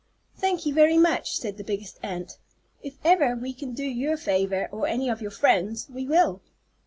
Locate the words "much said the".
0.97-1.63